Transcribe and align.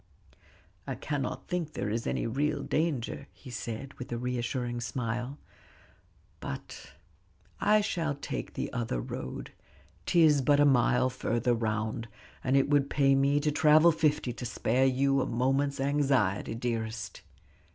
"I 0.87 0.95
cannot 0.95 1.47
think 1.47 1.73
there 1.73 1.91
is 1.91 2.07
any 2.07 2.25
real 2.25 2.63
danger," 2.63 3.27
he 3.33 3.51
said, 3.51 3.93
with 3.99 4.11
a 4.11 4.17
reassuring 4.17 4.81
smile, 4.81 5.37
"but 6.39 6.93
I 7.59 7.81
shall 7.81 8.15
take 8.15 8.55
the 8.55 8.73
other 8.73 8.99
road; 8.99 9.51
'tis 10.07 10.41
but 10.41 10.59
a 10.59 10.65
mile 10.65 11.11
further 11.11 11.53
round, 11.53 12.07
and 12.43 12.57
it 12.57 12.67
would 12.67 12.89
pay 12.89 13.13
me 13.13 13.39
to 13.41 13.51
travel 13.51 13.91
fifty 13.91 14.33
to 14.33 14.43
spare 14.43 14.85
you 14.87 15.21
a 15.21 15.27
moment's 15.27 15.79
anxiety, 15.79 16.55
dearest." 16.55 17.21